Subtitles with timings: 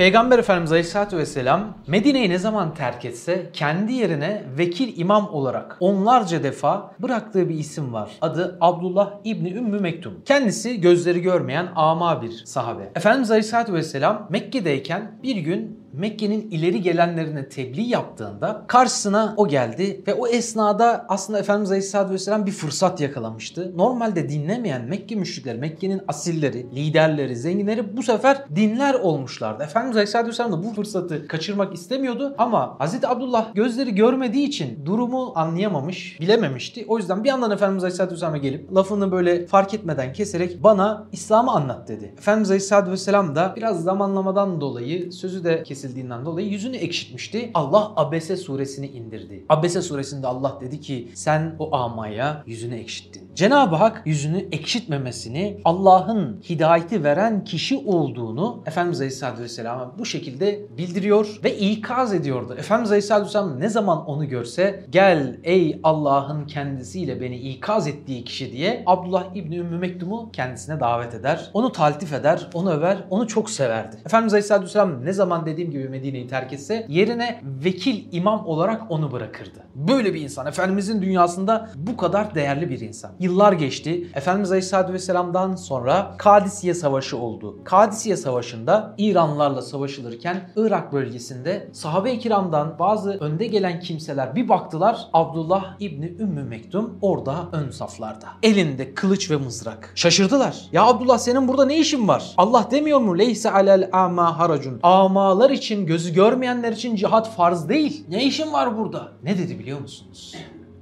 [0.00, 6.42] Peygamber Efendimiz Aleyhisselatü Vesselam Medine'yi ne zaman terk etse kendi yerine vekil imam olarak onlarca
[6.42, 8.10] defa bıraktığı bir isim var.
[8.20, 10.22] Adı Abdullah İbni Ümmü Mektum.
[10.24, 12.92] Kendisi gözleri görmeyen ama bir sahabe.
[12.94, 20.14] Efendimiz Aleyhisselatü Vesselam Mekke'deyken bir gün Mekke'nin ileri gelenlerine tebliğ yaptığında karşısına o geldi ve
[20.14, 23.72] o esnada aslında Efendimiz Aleyhisselatü Vesselam bir fırsat yakalamıştı.
[23.76, 29.62] Normalde dinlemeyen Mekke müşrikleri, Mekke'nin asilleri, liderleri, zenginleri bu sefer dinler olmuşlardı.
[29.62, 35.32] Efendimiz Aleyhisselatü Vesselam da bu fırsatı kaçırmak istemiyordu ama Hazreti Abdullah gözleri görmediği için durumu
[35.34, 36.84] anlayamamış, bilememişti.
[36.88, 41.50] O yüzden bir yandan Efendimiz Aleyhisselatü Vesselam'a gelip lafını böyle fark etmeden keserek bana İslam'ı
[41.50, 42.14] anlat dedi.
[42.18, 47.50] Efendimiz Aleyhisselatü Vesselam da biraz zamanlamadan dolayı sözü de kesildiğinden dolayı yüzünü ekşitmişti.
[47.54, 49.44] Allah Abese suresini indirdi.
[49.48, 53.30] Abese suresinde Allah dedi ki sen o amaya yüzünü ekşittin.
[53.34, 61.40] Cenab-ı Hak yüzünü ekşitmemesini Allah'ın hidayeti veren kişi olduğunu Efendimiz Aleyhisselatü Vesselam'a bu şekilde bildiriyor
[61.44, 62.54] ve ikaz ediyordu.
[62.58, 68.52] Efendimiz Aleyhisselatü Vesselam ne zaman onu görse gel ey Allah'ın kendisiyle beni ikaz ettiği kişi
[68.52, 71.50] diye Abdullah İbni Ümmü Mektum'u kendisine davet eder.
[71.54, 73.96] Onu taltif eder, onu över, onu çok severdi.
[74.06, 79.12] Efendimiz Aleyhisselatü Vesselam ne zaman dediğim gibi Medine'yi terk etse yerine vekil imam olarak onu
[79.12, 79.58] bırakırdı.
[79.74, 80.46] Böyle bir insan.
[80.46, 83.10] Efendimizin dünyasında bu kadar değerli bir insan.
[83.20, 84.06] Yıllar geçti.
[84.14, 87.58] Efendimiz Aleyhisselatü Vesselam'dan sonra Kadisiye Savaşı oldu.
[87.64, 95.76] Kadisiye Savaşı'nda İranlarla savaşılırken Irak bölgesinde sahabe-i kiramdan bazı önde gelen kimseler bir baktılar Abdullah
[95.80, 98.26] İbni Ümmü Mektum orada ön saflarda.
[98.42, 99.92] Elinde kılıç ve mızrak.
[99.94, 100.56] Şaşırdılar.
[100.72, 102.34] Ya Abdullah senin burada ne işin var?
[102.36, 103.18] Allah demiyor mu?
[103.18, 104.80] Leyse alel ama haracun.
[104.82, 108.04] Amalar için, gözü görmeyenler için cihat farz değil.
[108.08, 109.12] Ne işin var burada?
[109.22, 110.34] Ne dedi biliyor musunuz?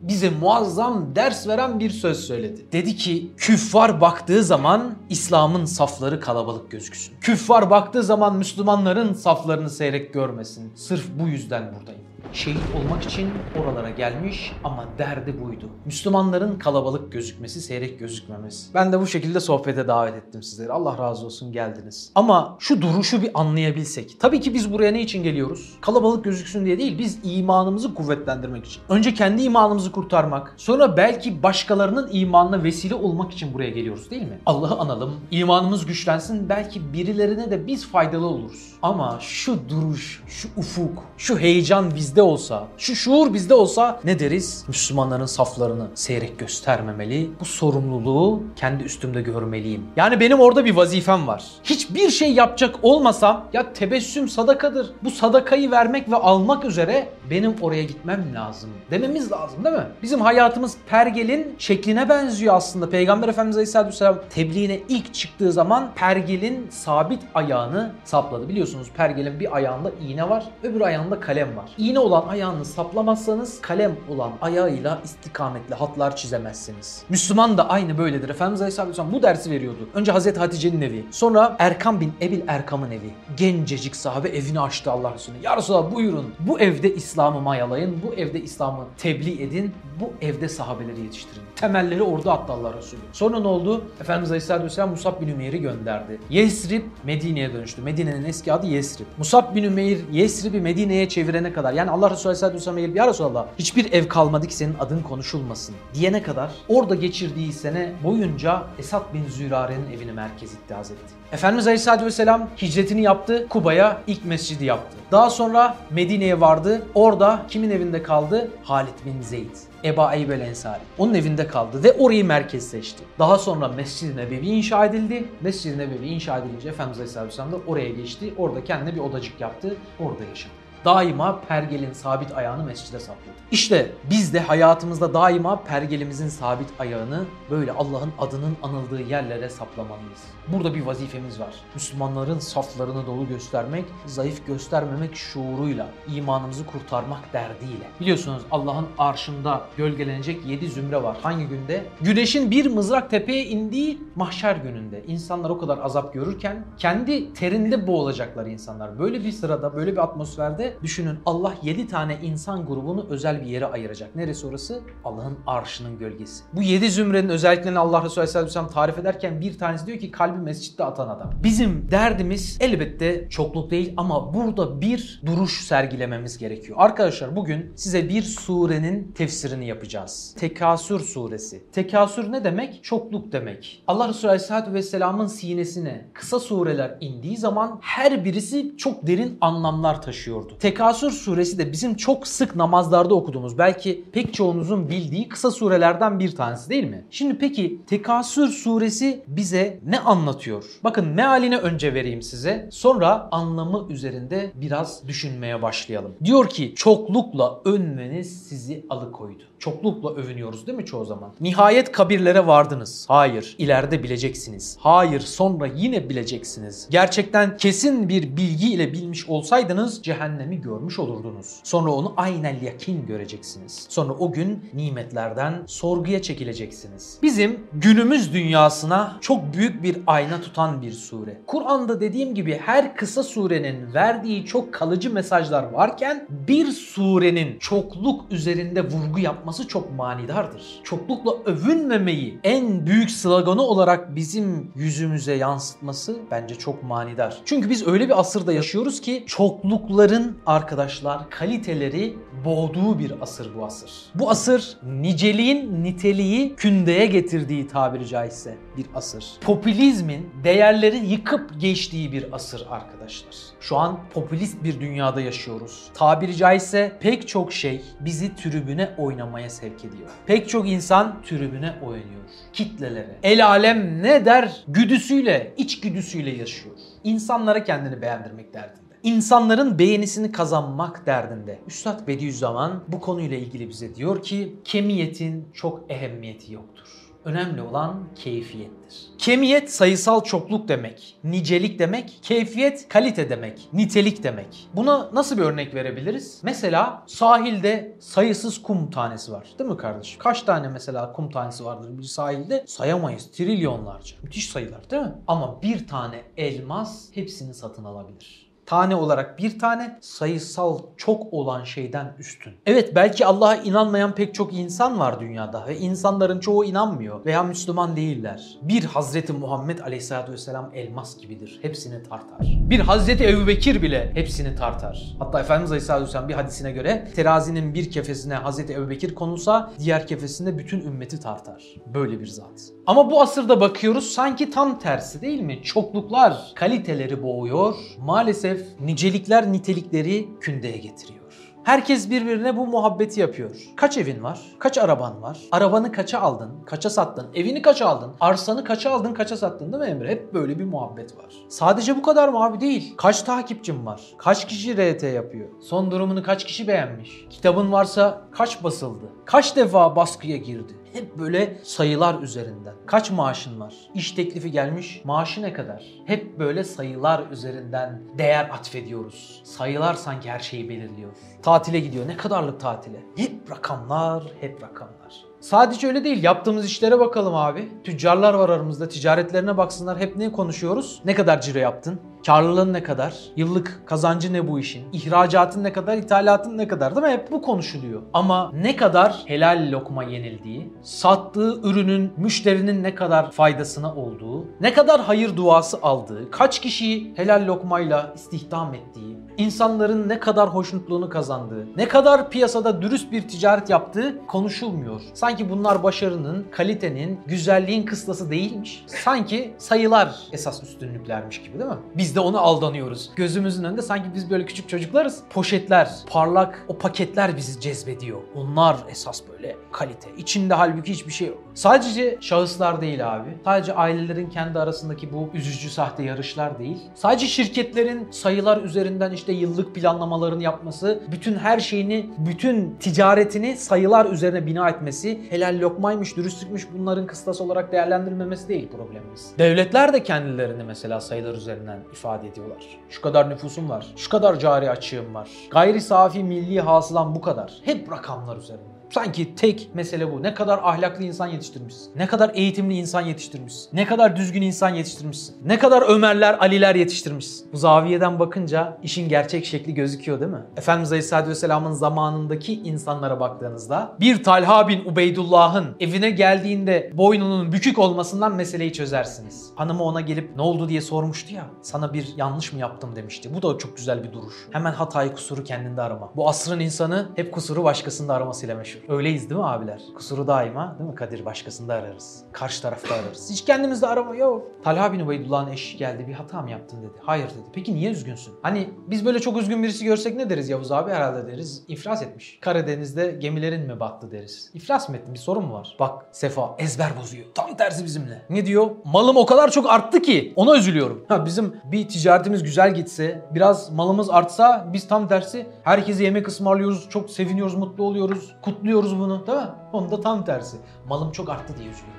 [0.02, 2.66] bize muazzam ders veren bir söz söyledi.
[2.72, 7.14] Dedi ki küffar baktığı zaman İslam'ın safları kalabalık gözüksün.
[7.20, 10.72] Küffar baktığı zaman Müslümanların saflarını seyrek görmesin.
[10.74, 12.07] Sırf bu yüzden buradayım.
[12.32, 13.30] Şehit olmak için
[13.62, 15.68] oralara gelmiş ama derdi buydu.
[15.84, 18.74] Müslümanların kalabalık gözükmesi, seyrek gözükmemesi.
[18.74, 20.72] Ben de bu şekilde sohbete davet ettim sizleri.
[20.72, 22.12] Allah razı olsun geldiniz.
[22.14, 24.20] Ama şu duruşu bir anlayabilsek.
[24.20, 25.78] Tabii ki biz buraya ne için geliyoruz?
[25.80, 28.82] Kalabalık gözüksün diye değil, biz imanımızı kuvvetlendirmek için.
[28.88, 34.38] Önce kendi imanımızı kurtarmak, sonra belki başkalarının imanına vesile olmak için buraya geliyoruz değil mi?
[34.46, 38.72] Allah'ı analım, imanımız güçlensin, belki birilerine de biz faydalı oluruz.
[38.82, 44.64] Ama şu duruş, şu ufuk, şu heyecan bizde olsa, şu şuur bizde olsa ne deriz?
[44.68, 47.30] Müslümanların saflarını seyrek göstermemeli.
[47.40, 49.86] Bu sorumluluğu kendi üstümde görmeliyim.
[49.96, 51.44] Yani benim orada bir vazifem var.
[51.64, 54.90] Hiçbir şey yapacak olmasam ya tebessüm sadakadır.
[55.04, 58.70] Bu sadakayı vermek ve almak üzere benim oraya gitmem lazım.
[58.90, 59.86] Dememiz lazım değil mi?
[60.02, 62.90] Bizim hayatımız pergelin şekline benziyor aslında.
[62.90, 68.48] Peygamber Efendimiz Aleyhisselatü Vesselam tebliğine ilk çıktığı zaman pergelin sabit ayağını sapladı.
[68.48, 71.70] Biliyorsunuz pergelin bir ayağında iğne var, öbür ayağında kalem var.
[71.78, 77.02] İğne olan ayağını saplamazsanız kalem olan ayağıyla istikametli hatlar çizemezsiniz.
[77.08, 78.28] Müslüman da aynı böyledir.
[78.28, 79.88] Efendimiz Aleyhisselatü Vesselam bu dersi veriyordu.
[79.94, 83.10] Önce Hazreti Hatice'nin evi, sonra Erkam bin Ebil Erkam'ın evi.
[83.36, 85.36] Gencecik sahabe evini açtı Allah Resulü.
[85.42, 91.00] Ya Resulallah buyurun bu evde İslam'ı mayalayın, bu evde İslam'ı tebliğ edin, bu evde sahabeleri
[91.00, 91.42] yetiştirin.
[91.56, 93.00] Temelleri orada attı Allah Resulü.
[93.12, 93.84] Sonra ne oldu?
[94.00, 96.20] Efendimiz Aleyhisselatü Vesselam Musab bin Ümeyr'i gönderdi.
[96.30, 97.82] Yesrib Medine'ye dönüştü.
[97.82, 99.06] Medine'nin eski adı Yesrib.
[99.18, 103.46] Musab bin Ümeyr Yesrib'i Medine'ye çevirene kadar yani Allah Resulü Aleyhisselatü Vesselam'a gelip ya Resulallah
[103.58, 109.24] hiçbir ev kalmadı ki senin adın konuşulmasın diyene kadar orada geçirdiği sene boyunca Esad bin
[109.28, 111.02] Zürare'nin evini merkez etti Hazreti.
[111.32, 113.46] Efendimiz Aleyhisselatü Vesselam hicretini yaptı.
[113.48, 114.96] Kuba'ya ilk mescidi yaptı.
[115.12, 116.82] Daha sonra Medine'ye vardı.
[116.94, 118.50] Orada kimin evinde kaldı?
[118.62, 119.56] Halid bin Zeyd.
[119.84, 120.80] Eba Eyyub el Ensari.
[120.98, 123.04] Onun evinde kaldı ve orayı merkez seçti.
[123.18, 125.24] Daha sonra Mescid-i Nebevi inşa edildi.
[125.40, 128.34] Mescid-i Nebevi inşa edilince Efendimiz Aleyhisselatü Vesselam da oraya geçti.
[128.38, 129.76] Orada kendine bir odacık yaptı.
[130.00, 133.38] Orada yaşadı daima pergelin sabit ayağını mescide sapladı.
[133.50, 140.22] İşte biz de hayatımızda daima pergelimizin sabit ayağını böyle Allah'ın adının anıldığı yerlere saplamalıyız.
[140.48, 141.54] Burada bir vazifemiz var.
[141.74, 147.84] Müslümanların saflarını dolu göstermek, zayıf göstermemek şuuruyla, imanımızı kurtarmak derdiyle.
[148.00, 151.16] Biliyorsunuz Allah'ın arşında gölgelenecek 7 zümre var.
[151.22, 151.84] Hangi günde?
[152.00, 155.04] Güneşin bir mızrak tepeye indiği mahşer gününde.
[155.06, 158.98] İnsanlar o kadar azap görürken kendi terinde boğulacaklar insanlar.
[158.98, 163.66] Böyle bir sırada, böyle bir atmosferde düşünün Allah 7 tane insan grubunu özel bir yere
[163.66, 164.16] ayıracak.
[164.16, 164.80] Neresi orası?
[165.04, 166.44] Allah'ın arşının gölgesi.
[166.52, 170.84] Bu 7 zümrenin özelliklerini Allah Resulü Aleyhisselam tarif ederken bir tanesi diyor ki kalbi mescitte
[170.84, 171.30] atan adam.
[171.42, 176.78] Bizim derdimiz elbette çokluk değil ama burada bir duruş sergilememiz gerekiyor.
[176.80, 180.34] Arkadaşlar bugün size bir surenin tefsirini yapacağız.
[180.38, 181.70] Tekasür suresi.
[181.72, 182.84] Tekasür ne demek?
[182.84, 183.84] Çokluk demek.
[183.86, 190.56] Allah Resulü Aleyhisselatü Vesselam'ın sinesine kısa sureler indiği zaman her birisi çok derin anlamlar taşıyordu.
[190.60, 196.36] Tekasür suresi de bizim çok sık namazlarda okuduğumuz belki pek çoğunuzun bildiği kısa surelerden bir
[196.36, 197.04] tanesi değil mi?
[197.10, 200.64] Şimdi peki Tekasür suresi bize ne anlatıyor?
[200.84, 202.68] Bakın mealini önce vereyim size.
[202.72, 206.14] Sonra anlamı üzerinde biraz düşünmeye başlayalım.
[206.24, 209.42] Diyor ki çoklukla övünmeniz sizi alıkoydu.
[209.58, 211.34] Çoklukla övünüyoruz değil mi çoğu zaman?
[211.40, 213.04] Nihayet kabirlere vardınız.
[213.08, 214.76] Hayır, ileride bileceksiniz.
[214.80, 216.88] Hayır, sonra yine bileceksiniz.
[216.90, 220.02] Gerçekten kesin bir bilgi ile bilmiş olsaydınız
[220.48, 221.60] cehennemi görmüş olurdunuz.
[221.64, 223.86] Sonra onu aynel yakin göreceksiniz.
[223.88, 227.18] Sonra o gün nimetlerden sorguya çekileceksiniz.
[227.22, 231.40] Bizim günümüz dünyasına çok büyük bir ayna tutan bir sure.
[231.46, 238.82] Kur'an'da dediğim gibi her kısa surenin verdiği çok kalıcı mesajlar varken bir surenin çokluk üzerinde
[238.84, 240.80] vurgu yapması çok manidardır.
[240.84, 247.38] Çoklukla övünmemeyi en büyük sloganı olarak bizim yüzümüze yansıtması bence çok manidar.
[247.44, 253.90] Çünkü biz öyle bir asırda yaşıyoruz ki çoklukların arkadaşlar kaliteleri boğduğu bir asır bu asır.
[254.14, 259.24] Bu asır niceliğin niteliği kündeye getirdiği tabiri caizse bir asır.
[259.40, 263.34] Popülizmin değerleri yıkıp geçtiği bir asır arkadaşlar.
[263.60, 265.90] Şu an popülist bir dünyada yaşıyoruz.
[265.94, 270.08] Tabiri caizse pek çok şey bizi tribüne oynamaya sevk ediyor.
[270.26, 272.22] Pek çok insan tribüne oynuyor.
[272.52, 273.18] Kitlelere.
[273.22, 276.76] El alem ne der güdüsüyle, iç güdüsüyle yaşıyor.
[277.04, 278.87] İnsanlara kendini beğendirmek derdinde.
[279.08, 281.58] İnsanların beğenisini kazanmak derdinde.
[281.66, 286.84] Üstad Bediüzzaman bu konuyla ilgili bize diyor ki kemiyetin çok ehemmiyeti yoktur.
[287.24, 289.06] Önemli olan keyfiyettir.
[289.18, 294.68] Kemiyet sayısal çokluk demek, nicelik demek, keyfiyet kalite demek, nitelik demek.
[294.74, 296.40] Buna nasıl bir örnek verebiliriz?
[296.42, 299.46] Mesela sahilde sayısız kum tanesi var.
[299.58, 300.18] Değil mi kardeşim?
[300.18, 302.64] Kaç tane mesela kum tanesi vardır bir sahilde?
[302.66, 303.30] Sayamayız.
[303.30, 304.16] Trilyonlarca.
[304.22, 305.12] Müthiş sayılar değil mi?
[305.26, 312.14] Ama bir tane elmas hepsini satın alabilir tane olarak bir tane sayısal çok olan şeyden
[312.18, 312.52] üstün.
[312.66, 317.96] Evet belki Allah'a inanmayan pek çok insan var dünyada ve insanların çoğu inanmıyor veya Müslüman
[317.96, 318.58] değiller.
[318.62, 321.58] Bir Hazreti Muhammed Aleyhisselatü Vesselam elmas gibidir.
[321.62, 322.38] Hepsini tartar.
[322.40, 325.16] Bir Hazreti Ebubekir bile hepsini tartar.
[325.18, 330.58] Hatta Efendimiz Aleyhisselatü Vesselam bir hadisine göre terazinin bir kefesine Hazreti Ebubekir konulsa diğer kefesinde
[330.58, 331.64] bütün ümmeti tartar.
[331.94, 332.60] Böyle bir zat.
[332.86, 335.62] Ama bu asırda bakıyoruz sanki tam tersi değil mi?
[335.62, 337.74] Çokluklar kaliteleri boğuyor.
[337.98, 341.18] Maalesef nicelikler nitelikleri kündeye getiriyor.
[341.64, 343.50] Herkes birbirine bu muhabbeti yapıyor.
[343.76, 344.40] Kaç evin var?
[344.58, 345.38] Kaç araban var?
[345.52, 346.50] Arabanı kaça aldın?
[346.66, 347.26] Kaça sattın?
[347.34, 348.12] Evini kaça aldın?
[348.20, 349.14] Arsanı kaça aldın?
[349.14, 350.10] Kaça sattın değil mi Emre?
[350.10, 351.34] Hep böyle bir muhabbet var.
[351.48, 352.60] Sadece bu kadar mı abi?
[352.60, 352.94] Değil.
[352.96, 354.00] Kaç takipçin var?
[354.18, 355.48] Kaç kişi RT yapıyor?
[355.60, 357.26] Son durumunu kaç kişi beğenmiş?
[357.30, 359.04] Kitabın varsa kaç basıldı?
[359.24, 360.72] Kaç defa baskıya girdi?
[360.92, 362.74] Hep böyle sayılar üzerinden.
[362.86, 363.74] Kaç maaşın var?
[363.94, 365.02] İş teklifi gelmiş.
[365.04, 365.84] Maaşı ne kadar?
[366.06, 369.40] Hep böyle sayılar üzerinden değer atfediyoruz.
[369.44, 371.10] Sayılar sanki her şeyi belirliyor.
[371.42, 372.08] Tatile gidiyor.
[372.08, 373.00] Ne kadarlık tatile?
[373.16, 375.24] Hep rakamlar, hep rakamlar.
[375.40, 376.22] Sadece öyle değil.
[376.22, 377.68] Yaptığımız işlere bakalım abi.
[377.84, 378.88] Tüccarlar var aramızda.
[378.88, 379.98] Ticaretlerine baksınlar.
[379.98, 381.02] Hep ne konuşuyoruz?
[381.04, 382.00] Ne kadar ciro yaptın?
[382.26, 383.14] Karlılığın ne kadar?
[383.36, 384.84] Yıllık kazancı ne bu işin?
[384.92, 385.96] İhracatın ne kadar?
[385.96, 386.96] ithalatın ne kadar?
[386.96, 387.12] Değil mi?
[387.12, 388.02] Hep bu konuşuluyor.
[388.12, 395.00] Ama ne kadar helal lokma yenildiği, sattığı ürünün müşterinin ne kadar faydasına olduğu, ne kadar
[395.00, 401.88] hayır duası aldığı, kaç kişiyi helal lokmayla istihdam ettiği, insanların ne kadar hoşnutluğunu kazandığı, ne
[401.88, 405.00] kadar piyasada dürüst bir ticaret yaptığı konuşulmuyor.
[405.14, 408.84] Sanki bunlar başarının, kalitenin, güzelliğin kıstası değilmiş.
[408.86, 411.76] Sanki sayılar esas üstünlüklermiş gibi değil mi?
[411.96, 413.10] Biz de ona aldanıyoruz.
[413.16, 415.22] Gözümüzün önünde sanki biz böyle küçük çocuklarız.
[415.30, 418.18] Poşetler, parlak o paketler bizi cezbediyor.
[418.34, 420.10] Onlar esas böyle kalite.
[420.16, 421.38] İçinde halbuki hiçbir şey yok.
[421.54, 423.28] Sadece şahıslar değil abi.
[423.44, 426.78] Sadece ailelerin kendi arasındaki bu üzücü sahte yarışlar değil.
[426.94, 434.46] Sadece şirketlerin sayılar üzerinden işte yıllık planlamalarını yapması, bütün her şeyini, bütün ticaretini sayılar üzerine
[434.46, 439.32] bina etmesi, helal lokmaymış, dürüstlükmüş bunların kıstas olarak değerlendirilmemesi değil problemimiz.
[439.38, 442.78] Devletler de kendilerini mesela sayılar üzerinden ifade ediyorlar.
[442.90, 447.52] Şu kadar nüfusum var, şu kadar cari açığım var, gayri safi milli hasılam bu kadar.
[447.64, 448.77] Hep rakamlar üzerinde.
[448.90, 450.22] Sanki tek mesele bu.
[450.22, 451.92] Ne kadar ahlaklı insan yetiştirmişsin.
[451.96, 453.68] Ne kadar eğitimli insan yetiştirmişsin.
[453.72, 455.36] Ne kadar düzgün insan yetiştirmişsin.
[455.46, 457.52] Ne kadar Ömerler, Aliler yetiştirmişsin.
[457.52, 460.42] Bu zaviyeden bakınca işin gerçek şekli gözüküyor değil mi?
[460.56, 468.34] Efendimiz Aleyhisselatü Vesselam'ın zamanındaki insanlara baktığınızda bir Talha bin Ubeydullah'ın evine geldiğinde boynunun bükük olmasından
[468.34, 469.50] meseleyi çözersiniz.
[469.56, 471.44] Hanımı ona gelip ne oldu diye sormuştu ya.
[471.62, 473.30] Sana bir yanlış mı yaptım demişti.
[473.34, 474.34] Bu da çok güzel bir duruş.
[474.50, 476.10] Hemen hatayı kusuru kendinde arama.
[476.16, 478.77] Bu asrın insanı hep kusuru başkasında aramasıyla meşhur.
[478.88, 479.82] Öyleyiz değil mi abiler?
[479.96, 481.24] Kusuru daima değil mi Kadir?
[481.24, 482.24] Başkasında ararız.
[482.32, 483.30] Karşı tarafta ararız.
[483.30, 484.46] Hiç kendimizde arama yok.
[484.64, 486.98] Talha bin Ubeydullah'ın eşi geldi bir hata mı yaptın dedi.
[487.02, 487.48] Hayır dedi.
[487.52, 488.34] Peki niye üzgünsün?
[488.42, 491.64] Hani biz böyle çok üzgün birisi görsek ne deriz Yavuz abi herhalde deriz.
[491.68, 492.38] İflas etmiş.
[492.40, 494.50] Karadeniz'de gemilerin mi battı deriz.
[494.54, 495.14] İflas mı ettin?
[495.14, 495.76] Bir sorun mu var?
[495.80, 497.26] Bak Sefa ezber bozuyor.
[497.34, 498.22] Tam tersi bizimle.
[498.30, 498.70] Ne diyor?
[498.84, 501.04] Malım o kadar çok arttı ki ona üzülüyorum.
[501.08, 506.88] Ha bizim bir ticaretimiz güzel gitse, biraz malımız artsa biz tam tersi herkese yemek ısmarlıyoruz,
[506.88, 509.44] çok seviniyoruz, mutlu oluyoruz, kutluyoruz bunu değil mi?
[509.72, 510.56] Onda tam tersi.
[510.88, 511.98] Malım çok arttı diye üzülüyorum.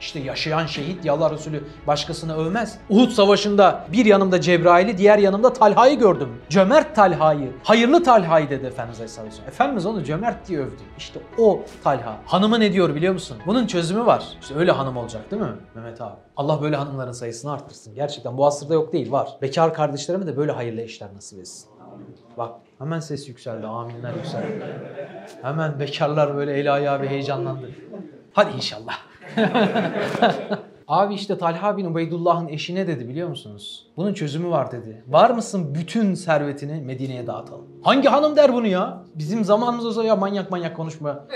[0.00, 2.78] İşte yaşayan şehit ya Allah Resulü başkasını övmez.
[2.90, 6.28] Uhud savaşında bir yanımda Cebrail'i diğer yanımda Talha'yı gördüm.
[6.48, 9.48] Cömert Talha'yı, hayırlı Talha'yı dedi Efendimiz Aleyhisselatü Vesselam.
[9.48, 10.82] Efendimiz onu cömert diye övdü.
[10.98, 12.16] İşte o Talha.
[12.26, 13.36] Hanımı ne diyor biliyor musun?
[13.46, 14.24] Bunun çözümü var.
[14.40, 16.16] İşte öyle hanım olacak değil mi Mehmet abi?
[16.36, 17.94] Allah böyle hanımların sayısını arttırsın.
[17.94, 19.28] Gerçekten bu asırda yok değil var.
[19.42, 21.69] Bekar kardeşlerime de böyle hayırlı eşler nasip etsin.
[22.38, 23.66] Bak hemen ses yükseldi.
[23.66, 24.64] Aminler yükseldi.
[25.42, 27.70] Hemen bekarlar böyle eli ayağı bir heyecanlandı.
[28.32, 28.94] Hadi inşallah.
[30.88, 33.86] Abi işte Talha bin Ubeydullah'ın eşi ne dedi biliyor musunuz?
[33.96, 35.04] Bunun çözümü var dedi.
[35.08, 37.66] Var mısın bütün servetini Medine'ye dağıtalım.
[37.82, 39.02] Hangi hanım der bunu ya?
[39.14, 41.26] Bizim zamanımız olsa ya manyak manyak konuşma.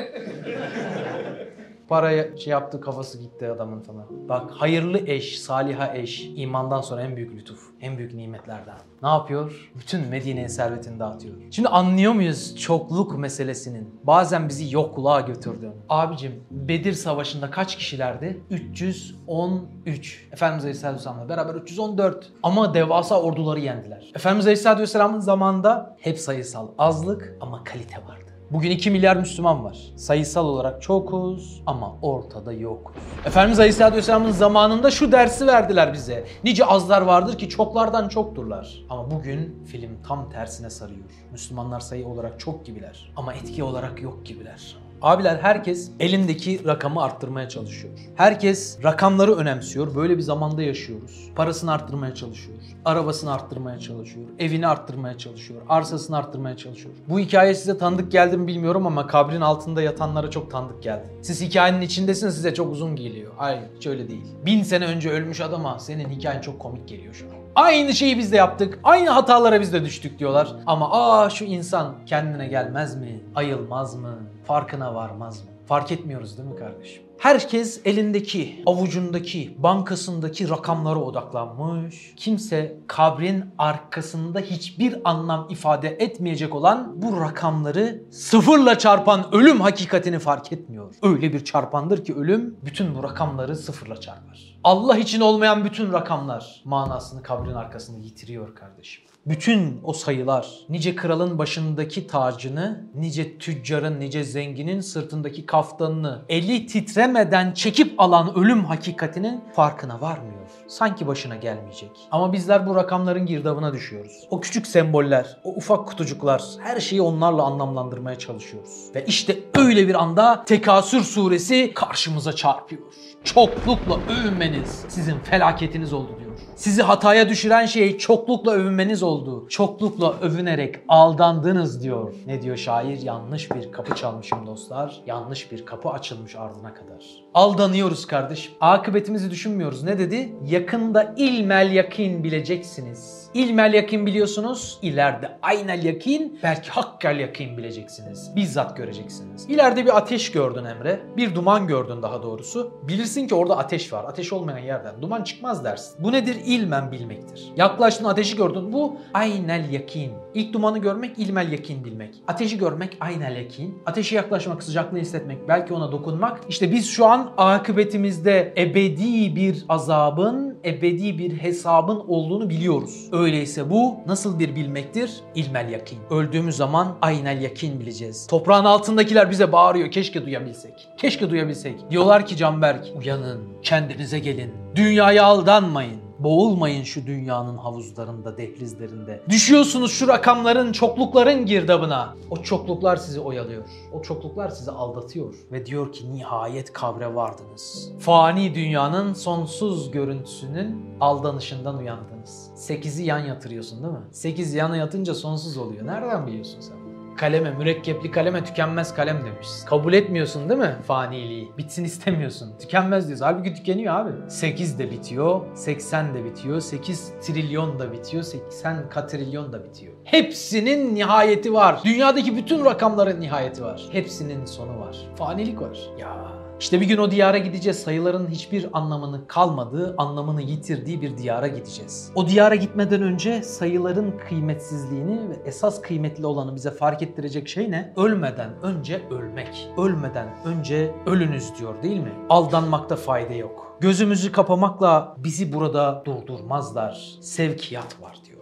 [1.88, 4.28] Paraya şey yaptı kafası gitti adamın falan.
[4.28, 8.76] Bak hayırlı eş, saliha eş imandan sonra en büyük lütuf, en büyük nimetlerden.
[9.02, 9.70] Ne yapıyor?
[9.74, 11.34] Bütün Medine'ye servetini dağıtıyor.
[11.50, 15.72] Şimdi anlıyor muyuz çokluk meselesinin bazen bizi yokluğa götürdüğünü?
[15.88, 18.40] Abicim Bedir Savaşı'nda kaç kişilerdi?
[18.50, 20.28] 313.
[20.32, 22.32] Efendimiz Aleyhisselatü Vesselam'la beraber 314.
[22.42, 24.12] Ama devasa orduları yendiler.
[24.16, 28.33] Efendimiz Aleyhisselatü Vesselam'ın zamanında hep sayısal azlık ama kalite vardı.
[28.50, 29.78] Bugün 2 milyar Müslüman var.
[29.96, 32.96] Sayısal olarak çokuz ama ortada yokuz.
[33.26, 36.24] Efendimiz Aleyhisselatü Vesselam'ın zamanında şu dersi verdiler bize.
[36.44, 38.84] Nice azlar vardır ki çoklardan çokturlar.
[38.90, 41.04] Ama bugün film tam tersine sarıyor.
[41.32, 44.76] Müslümanlar sayı olarak çok gibiler ama etki olarak yok gibiler.
[45.04, 47.94] Abiler herkes elindeki rakamı arttırmaya çalışıyor.
[48.16, 49.94] Herkes rakamları önemsiyor.
[49.94, 51.30] Böyle bir zamanda yaşıyoruz.
[51.36, 52.58] Parasını arttırmaya çalışıyor.
[52.84, 54.26] Arabasını arttırmaya çalışıyor.
[54.38, 55.62] Evini arttırmaya çalışıyor.
[55.68, 56.94] Arsasını arttırmaya çalışıyor.
[57.08, 61.04] Bu hikaye size tanıdık geldi mi bilmiyorum ama kabrin altında yatanlara çok tanıdık geldi.
[61.22, 63.32] Siz hikayenin içindesiniz size çok uzun geliyor.
[63.36, 64.26] Hayır hiç öyle değil.
[64.46, 67.43] Bin sene önce ölmüş adama senin hikayen çok komik geliyor şu an.
[67.54, 68.78] Aynı şeyi biz de yaptık.
[68.84, 70.48] Aynı hatalara biz de düştük diyorlar.
[70.66, 73.20] Ama aa şu insan kendine gelmez mi?
[73.34, 74.18] Ayılmaz mı?
[74.46, 75.50] Farkına varmaz mı?
[75.66, 77.02] Fark etmiyoruz değil mi kardeşim?
[77.18, 82.14] Herkes elindeki, avucundaki, bankasındaki rakamlara odaklanmış.
[82.16, 90.52] Kimse kabrin arkasında hiçbir anlam ifade etmeyecek olan bu rakamları sıfırla çarpan ölüm hakikatini fark
[90.52, 90.94] etmiyor.
[91.02, 94.58] Öyle bir çarpandır ki ölüm bütün bu rakamları sıfırla çarpar.
[94.64, 99.04] Allah için olmayan bütün rakamlar manasını kabrin arkasında yitiriyor kardeşim.
[99.26, 107.52] Bütün o sayılar nice kralın başındaki tacını, nice tüccarın, nice zenginin sırtındaki kaftanını eli titremeden
[107.52, 110.34] çekip alan ölüm hakikatinin farkına varmıyor.
[110.68, 111.90] Sanki başına gelmeyecek.
[112.10, 114.26] Ama bizler bu rakamların girdabına düşüyoruz.
[114.30, 118.90] O küçük semboller, o ufak kutucuklar her şeyi onlarla anlamlandırmaya çalışıyoruz.
[118.94, 122.82] Ve işte öyle bir anda Tekasür suresi karşımıza çarpıyor.
[123.24, 126.23] Çoklukla övünmeniz sizin felaketiniz oldu diyor.
[126.56, 129.46] Sizi hataya düşüren şey çoklukla övünmeniz oldu.
[129.48, 132.14] Çoklukla övünerek aldandınız diyor.
[132.26, 133.02] Ne diyor şair?
[133.02, 135.02] Yanlış bir kapı çalmışım dostlar.
[135.06, 137.04] Yanlış bir kapı açılmış ardına kadar.
[137.34, 138.52] Aldanıyoruz kardeşim.
[138.60, 139.82] Akıbetimizi düşünmüyoruz.
[139.82, 140.34] Ne dedi?
[140.46, 143.30] Yakında ilmel yakin bileceksiniz.
[143.34, 144.78] İlmel yakin biliyorsunuz.
[144.82, 148.30] İleride aynel yakin, belki hakkel yakin bileceksiniz.
[148.36, 149.46] Bizzat göreceksiniz.
[149.50, 151.00] İleride bir ateş gördün Emre.
[151.16, 152.72] Bir duman gördün daha doğrusu.
[152.82, 154.04] Bilirsin ki orada ateş var.
[154.04, 156.04] Ateş olmayan yerden duman çıkmaz dersin.
[156.04, 156.36] Bu nedir?
[156.46, 157.52] İlmen bilmektir.
[157.56, 158.72] Yaklaştın ateşi gördün.
[158.72, 160.12] Bu aynel yakin.
[160.34, 162.14] İlk dumanı görmek ilmel yakin bilmek.
[162.28, 163.78] Ateşi görmek aynel yakin.
[163.86, 166.40] Ateşe yaklaşmak, sıcaklığını hissetmek, belki ona dokunmak.
[166.48, 173.08] İşte biz şu an akıbetimizde ebedi bir azabın, ebedi bir hesabın olduğunu biliyoruz.
[173.12, 175.20] Öyleyse bu nasıl bir bilmektir?
[175.34, 175.98] İlmel yakin.
[176.10, 178.26] Öldüğümüz zaman aynel yakin bileceğiz.
[178.26, 179.90] Toprağın altındakiler bize bağırıyor.
[179.90, 180.88] Keşke duyabilsek.
[180.98, 181.90] Keşke duyabilsek.
[181.90, 184.54] Diyorlar ki Canberk uyanın, kendinize gelin.
[184.74, 186.03] Dünyaya aldanmayın.
[186.24, 189.22] Boğulmayın şu dünyanın havuzlarında, dehlizlerinde.
[189.28, 192.16] Düşüyorsunuz şu rakamların, çoklukların girdabına.
[192.30, 193.64] O çokluklar sizi oyalıyor.
[193.92, 195.34] O çokluklar sizi aldatıyor.
[195.52, 197.92] Ve diyor ki nihayet kabre vardınız.
[197.98, 202.50] Fani dünyanın sonsuz görüntüsünün aldanışından uyandınız.
[202.54, 204.00] Sekizi yan yatırıyorsun değil mi?
[204.10, 205.86] Sekiz yana yatınca sonsuz oluyor.
[205.86, 206.83] Nereden biliyorsun sen?
[207.16, 209.64] Kaleme, mürekkepli kaleme tükenmez kalem demişiz.
[209.64, 211.52] Kabul etmiyorsun değil mi faniliği?
[211.58, 212.58] Bitsin istemiyorsun.
[212.58, 213.24] Tükenmez diyorsun.
[213.24, 214.30] Halbuki tükeniyor abi.
[214.30, 219.92] 8 de bitiyor, 80 de bitiyor, 8 trilyon da bitiyor, 80 katrilyon da bitiyor.
[220.04, 221.80] Hepsinin nihayeti var.
[221.84, 223.82] Dünyadaki bütün rakamların nihayeti var.
[223.92, 224.96] Hepsinin sonu var.
[225.16, 225.78] Fanilik var.
[225.98, 227.78] Ya işte bir gün o diyara gideceğiz.
[227.78, 232.10] Sayıların hiçbir anlamını kalmadığı, anlamını yitirdiği bir diyara gideceğiz.
[232.14, 237.92] O diyara gitmeden önce sayıların kıymetsizliğini ve esas kıymetli olanı bize fark ettirecek şey ne?
[237.96, 239.68] Ölmeden önce ölmek.
[239.78, 242.12] Ölmeden önce ölünüz diyor değil mi?
[242.28, 243.76] Aldanmakta fayda yok.
[243.80, 247.18] Gözümüzü kapamakla bizi burada durdurmazlar.
[247.20, 248.33] Sevkiyat var diyor.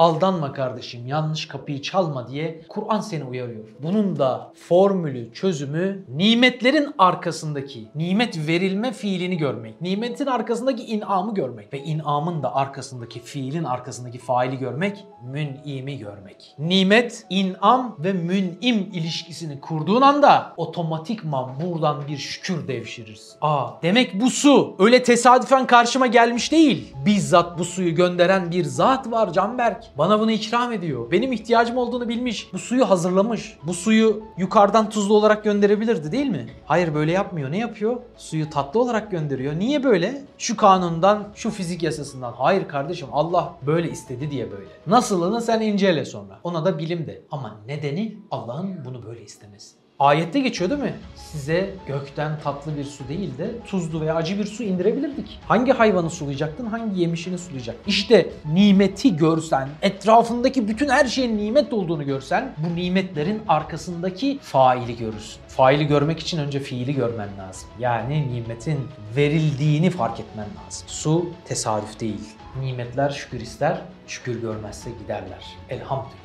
[0.00, 3.64] Aldanma kardeşim, yanlış kapıyı çalma diye Kur'an seni uyarıyor.
[3.82, 9.80] Bunun da formülü, çözümü nimetlerin arkasındaki, nimet verilme fiilini görmek.
[9.80, 11.72] Nimetin arkasındaki inamı görmek.
[11.72, 16.54] Ve inamın da arkasındaki fiilin arkasındaki faili görmek, mün'imi görmek.
[16.58, 23.38] Nimet, inam ve mün'im ilişkisini kurduğun anda otomatikman buradan bir şükür devşirirsin.
[23.40, 26.94] Aa, demek bu su öyle tesadüfen karşıma gelmiş değil.
[27.06, 29.89] Bizzat bu suyu gönderen bir zat var Canberk.
[29.98, 31.10] Bana bunu ikram ediyor.
[31.10, 32.52] Benim ihtiyacım olduğunu bilmiş.
[32.52, 33.56] Bu suyu hazırlamış.
[33.62, 36.46] Bu suyu yukarıdan tuzlu olarak gönderebilirdi değil mi?
[36.66, 37.52] Hayır böyle yapmıyor.
[37.52, 37.96] Ne yapıyor?
[38.16, 39.58] Suyu tatlı olarak gönderiyor.
[39.58, 40.22] Niye böyle?
[40.38, 42.32] Şu kanundan, şu fizik yasasından.
[42.32, 44.70] Hayır kardeşim Allah böyle istedi diye böyle.
[44.86, 46.40] Nasılını sen incele sonra.
[46.44, 47.22] Ona da bilim de.
[47.30, 49.80] Ama nedeni Allah'ın bunu böyle istemesi.
[50.00, 50.94] Ayette geçiyor değil mi?
[51.16, 55.38] Size gökten tatlı bir su değil de tuzlu veya acı bir su indirebilirdik.
[55.48, 57.76] Hangi hayvanı sulayacaktın, hangi yemişini sulayacak?
[57.86, 65.40] İşte nimeti görsen, etrafındaki bütün her şeyin nimet olduğunu görsen, bu nimetlerin arkasındaki faili görürsün.
[65.48, 67.68] Faili görmek için önce fiili görmen lazım.
[67.78, 68.78] Yani nimetin
[69.16, 70.88] verildiğini fark etmen lazım.
[70.88, 72.20] Su tesadüf değil.
[72.60, 75.44] Nimetler şükür ister, şükür görmezse giderler.
[75.70, 76.19] Elhamdülillah.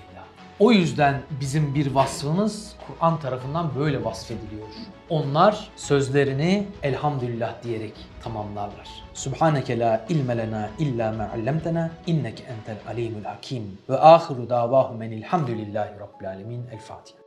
[0.60, 4.68] O yüzden bizim bir vasfımız Kur'an tarafından böyle vasfediliyor.
[5.10, 7.94] Onlar sözlerini elhamdülillah diyerek
[8.24, 8.88] tamamlarlar.
[9.14, 13.64] Subhaneke la ilme lena illa ma allamtena inneke entel alimul hakim.
[13.90, 16.62] Ve ahiru davahu menilhamdülillahi rabbil alemin.
[16.72, 17.20] El Fatiha.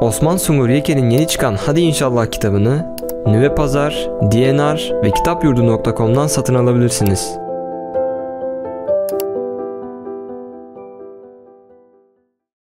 [0.00, 2.96] Osman Sungur Yeke'nin yeni çıkan Hadi İnşallah kitabını
[3.26, 7.41] Nüve Pazar, DNR ve kitapyurdu.com'dan satın alabilirsiniz.